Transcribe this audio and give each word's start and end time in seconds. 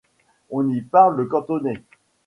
On 0.49 0.67
y 0.69 0.81
parle 0.81 1.17
le 1.17 1.25
cantonais. 1.27 1.83